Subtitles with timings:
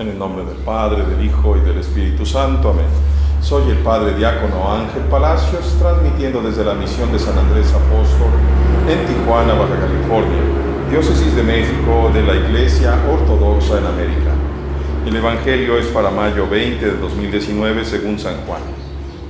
[0.00, 2.70] En el nombre del Padre, del Hijo y del Espíritu Santo.
[2.70, 2.86] Amén.
[3.42, 8.32] Soy el Padre Diácono Ángel Palacios, transmitiendo desde la misión de San Andrés Apóstol
[8.88, 10.40] en Tijuana, Baja California,
[10.90, 14.30] diócesis de México de la Iglesia Ortodoxa en América.
[15.04, 18.62] El Evangelio es para mayo 20 de 2019 según San Juan.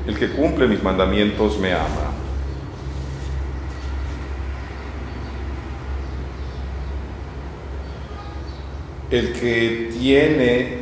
[0.06, 2.09] El que cumple mis mandamientos me ama.
[9.10, 10.78] El que tiene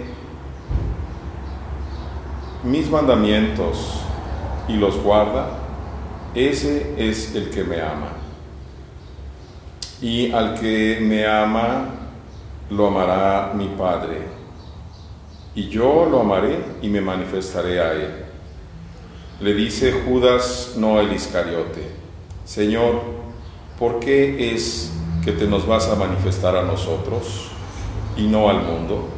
[2.62, 4.00] mis mandamientos
[4.68, 5.48] y los guarda,
[6.34, 8.12] ese es el que me ama.
[10.02, 11.88] Y al que me ama,
[12.68, 14.18] lo amará mi Padre.
[15.54, 18.24] Y yo lo amaré y me manifestaré a él.
[19.40, 21.80] Le dice Judas, no el Iscariote,
[22.44, 23.00] Señor,
[23.78, 24.92] ¿por qué es
[25.24, 27.52] que te nos vas a manifestar a nosotros
[28.18, 29.08] y no al mundo?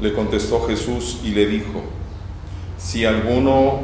[0.00, 1.82] Le contestó Jesús y le dijo,
[2.76, 3.80] si alguno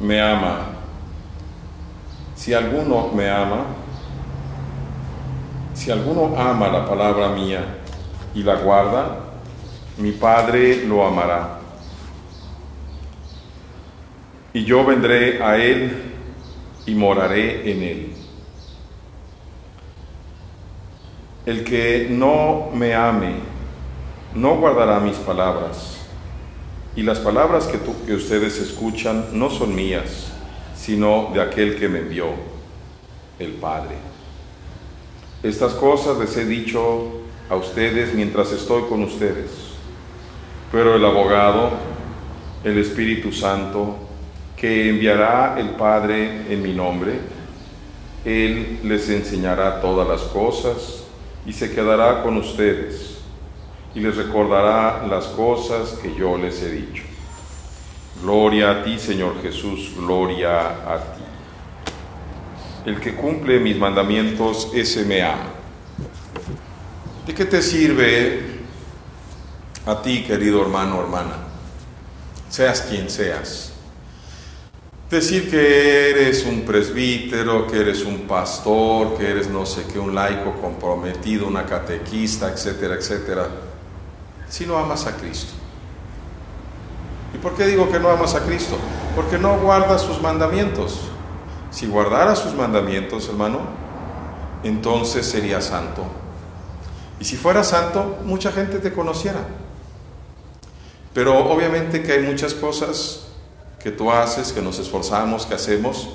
[0.00, 0.66] me ama,
[2.34, 3.64] si alguno me ama,
[5.74, 7.78] si alguno ama la palabra mía
[8.34, 9.18] y la guarda,
[9.98, 11.60] mi Padre lo amará.
[14.52, 16.12] Y yo vendré a él
[16.86, 18.11] y moraré en él.
[21.44, 23.34] El que no me ame,
[24.32, 25.96] no guardará mis palabras.
[26.94, 30.28] Y las palabras que, tú, que ustedes escuchan no son mías,
[30.76, 32.26] sino de aquel que me envió,
[33.40, 33.96] el Padre.
[35.42, 39.50] Estas cosas les he dicho a ustedes mientras estoy con ustedes.
[40.70, 41.70] Pero el abogado,
[42.62, 43.96] el Espíritu Santo,
[44.56, 47.18] que enviará el Padre en mi nombre,
[48.24, 51.01] Él les enseñará todas las cosas
[51.44, 53.18] y se quedará con ustedes
[53.94, 57.02] y les recordará las cosas que yo les he dicho.
[58.22, 61.22] Gloria a ti, Señor Jesús, gloria a ti.
[62.86, 65.50] El que cumple mis mandamientos, ese me ama.
[67.26, 68.42] ¿De qué te sirve
[69.86, 71.36] a ti, querido hermano hermana?
[72.48, 73.71] Seas quien seas.
[75.12, 80.14] Decir que eres un presbítero, que eres un pastor, que eres no sé qué, un
[80.14, 83.46] laico comprometido, una catequista, etcétera, etcétera,
[84.48, 85.52] si no amas a Cristo.
[87.34, 88.78] ¿Y por qué digo que no amas a Cristo?
[89.14, 91.02] Porque no guardas sus mandamientos.
[91.70, 93.60] Si guardara sus mandamientos, hermano,
[94.64, 96.06] entonces sería santo.
[97.20, 99.44] Y si fuera santo, mucha gente te conociera.
[101.12, 103.26] Pero obviamente que hay muchas cosas
[103.82, 106.10] que tú haces, que nos esforzamos, que hacemos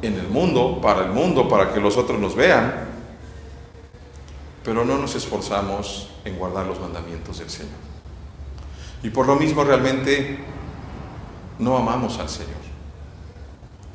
[0.00, 2.72] en el mundo, para el mundo, para que los otros nos vean,
[4.64, 7.72] pero no nos esforzamos en guardar los mandamientos del Señor.
[9.02, 10.38] Y por lo mismo realmente
[11.58, 12.54] no amamos al Señor.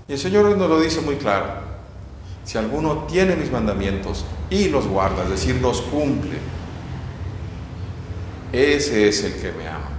[0.08, 1.70] Y el Señor nos lo dice muy claro.
[2.44, 6.38] Si alguno tiene mis mandamientos y los guarda, es decir, los cumple,
[8.52, 9.99] ese es el que me ama.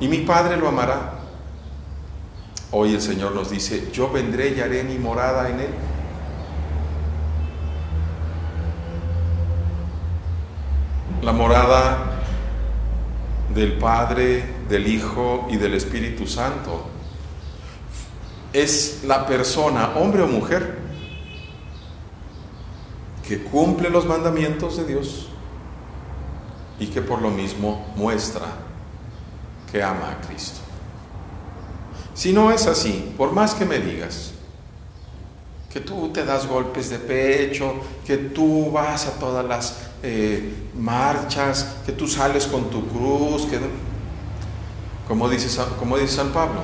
[0.00, 1.12] Y mi Padre lo amará.
[2.70, 5.70] Hoy el Señor nos dice, yo vendré y haré mi morada en él.
[11.22, 12.20] La morada
[13.54, 16.88] del Padre, del Hijo y del Espíritu Santo
[18.52, 20.78] es la persona, hombre o mujer,
[23.26, 25.28] que cumple los mandamientos de Dios
[26.78, 28.63] y que por lo mismo muestra
[29.74, 30.60] que ama a Cristo.
[32.14, 34.30] Si no es así, por más que me digas
[35.68, 37.74] que tú te das golpes de pecho,
[38.06, 43.58] que tú vas a todas las eh, marchas, que tú sales con tu cruz, que
[45.08, 46.60] como dice, como dice San Pablo,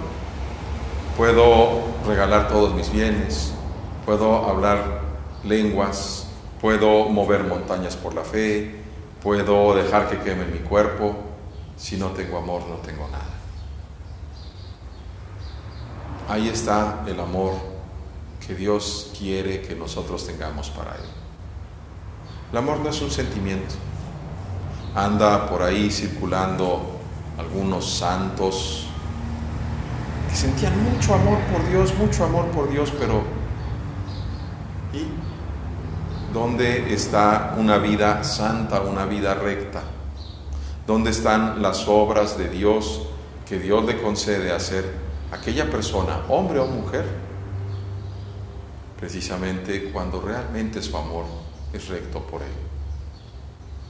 [1.16, 3.50] puedo regalar todos mis bienes,
[4.06, 5.00] puedo hablar
[5.42, 6.28] lenguas,
[6.60, 8.76] puedo mover montañas por la fe,
[9.20, 11.29] puedo dejar que queme mi cuerpo,
[11.80, 13.24] si no tengo amor no tengo nada.
[16.28, 17.54] Ahí está el amor
[18.46, 21.08] que Dios quiere que nosotros tengamos para Él.
[22.52, 23.74] El amor no es un sentimiento.
[24.94, 26.98] Anda por ahí circulando
[27.38, 28.86] algunos santos
[30.28, 33.22] que sentían mucho amor por Dios, mucho amor por Dios, pero
[34.92, 35.06] ¿y
[36.32, 39.82] dónde está una vida santa, una vida recta?
[40.86, 43.02] ¿Dónde están las obras de Dios
[43.48, 44.84] que Dios le concede hacer
[45.30, 47.04] a aquella persona, hombre o mujer?
[48.98, 51.24] Precisamente cuando realmente su amor
[51.72, 52.52] es recto por Él.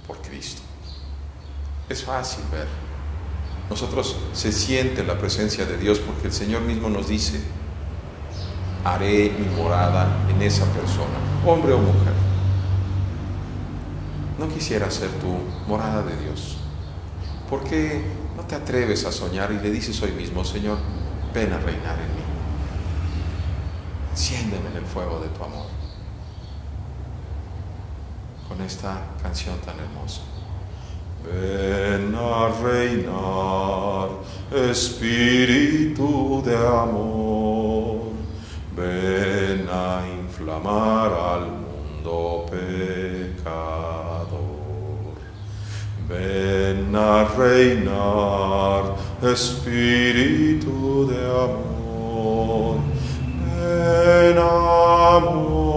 [0.07, 0.63] por Cristo.
[1.89, 2.67] Es fácil ver.
[3.69, 7.41] Nosotros se siente la presencia de Dios porque el Señor mismo nos dice,
[8.85, 12.13] haré mi morada en esa persona, hombre o mujer.
[14.39, 15.39] No quisiera ser tu
[15.69, 16.60] morada de Dios.
[17.51, 18.01] ¿Por qué
[18.37, 20.79] no te atreves a soñar y le dices hoy mismo, Señor,
[21.35, 22.23] ven a reinar en mí?
[24.13, 25.67] Enciéndeme en el fuego de tu amor.
[28.49, 30.21] Con esta canción tan hermosa.
[31.27, 34.11] Ven a reinar,
[34.71, 38.11] Espíritu de amor.
[38.77, 41.00] Ven a inflamar
[46.91, 52.81] Ven a reinar, Espíritu de amor.
[53.47, 54.37] Ven
[55.17, 55.77] amor,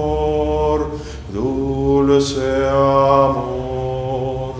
[1.31, 4.55] dulce amor,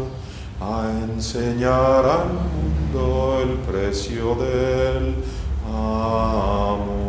[0.61, 5.15] a enseñar al mundo el precio del
[5.67, 7.02] amor.